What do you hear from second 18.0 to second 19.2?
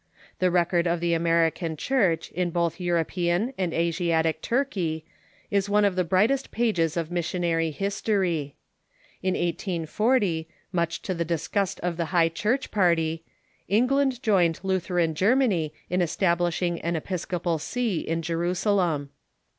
Jerusalem.